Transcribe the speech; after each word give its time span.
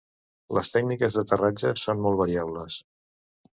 Les 0.57 0.71
tècniques 0.75 1.17
d'aterratge 1.19 1.75
són 1.83 2.03
molt 2.07 2.21
variables. 2.25 2.81